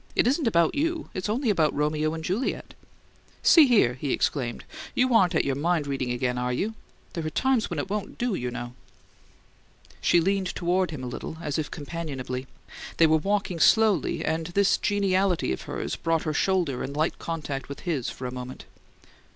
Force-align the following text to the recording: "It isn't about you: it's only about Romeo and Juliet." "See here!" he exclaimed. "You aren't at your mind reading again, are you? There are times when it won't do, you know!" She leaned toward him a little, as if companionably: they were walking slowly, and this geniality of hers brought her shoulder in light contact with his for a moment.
"It 0.15 0.25
isn't 0.25 0.47
about 0.47 0.73
you: 0.73 1.11
it's 1.13 1.29
only 1.29 1.51
about 1.51 1.75
Romeo 1.75 2.15
and 2.15 2.23
Juliet." 2.23 2.73
"See 3.43 3.67
here!" 3.67 3.93
he 3.93 4.11
exclaimed. 4.11 4.63
"You 4.95 5.13
aren't 5.13 5.35
at 5.35 5.45
your 5.45 5.53
mind 5.53 5.85
reading 5.85 6.09
again, 6.09 6.39
are 6.39 6.51
you? 6.51 6.73
There 7.13 7.23
are 7.23 7.29
times 7.29 7.69
when 7.69 7.77
it 7.77 7.87
won't 7.87 8.17
do, 8.17 8.33
you 8.33 8.49
know!" 8.49 8.73
She 10.01 10.19
leaned 10.19 10.55
toward 10.55 10.89
him 10.89 11.03
a 11.03 11.07
little, 11.07 11.37
as 11.39 11.59
if 11.59 11.69
companionably: 11.69 12.47
they 12.97 13.05
were 13.05 13.17
walking 13.17 13.59
slowly, 13.59 14.25
and 14.25 14.47
this 14.47 14.79
geniality 14.79 15.51
of 15.51 15.61
hers 15.69 15.95
brought 15.95 16.23
her 16.23 16.33
shoulder 16.33 16.83
in 16.83 16.93
light 16.93 17.19
contact 17.19 17.69
with 17.69 17.81
his 17.81 18.09
for 18.09 18.25
a 18.25 18.33
moment. 18.33 18.65